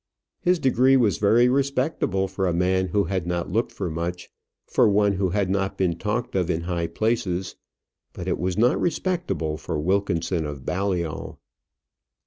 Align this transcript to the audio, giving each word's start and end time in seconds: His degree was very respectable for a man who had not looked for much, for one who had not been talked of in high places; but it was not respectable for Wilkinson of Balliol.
His 0.39 0.57
degree 0.57 0.97
was 0.97 1.19
very 1.19 1.47
respectable 1.47 2.27
for 2.27 2.47
a 2.47 2.53
man 2.55 2.87
who 2.87 3.03
had 3.03 3.27
not 3.27 3.51
looked 3.51 3.71
for 3.71 3.87
much, 3.87 4.31
for 4.65 4.89
one 4.89 5.13
who 5.13 5.29
had 5.29 5.47
not 5.47 5.77
been 5.77 5.95
talked 5.95 6.33
of 6.35 6.49
in 6.49 6.61
high 6.61 6.87
places; 6.87 7.55
but 8.11 8.27
it 8.27 8.39
was 8.39 8.57
not 8.57 8.81
respectable 8.81 9.57
for 9.57 9.79
Wilkinson 9.79 10.43
of 10.47 10.65
Balliol. 10.65 11.39